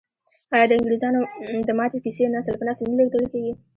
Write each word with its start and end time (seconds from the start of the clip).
آیا 0.55 0.65
د 0.67 0.71
انګریزامو 0.79 1.21
د 1.67 1.69
ماتې 1.79 1.99
کیسې 2.03 2.23
نسل 2.35 2.55
په 2.57 2.65
نسل 2.67 2.85
نه 2.89 2.95
لیږدول 2.99 3.25
کیږي؟ 3.31 3.53